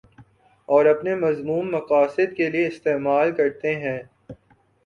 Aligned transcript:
اور 0.69 0.85
اپنے 0.85 1.13
مذموم 1.15 1.69
مقاصد 1.71 2.35
کے 2.37 2.49
لیے 2.49 2.67
استعمال 2.67 3.31
کرتے 3.35 3.75
ہیں 3.77 3.99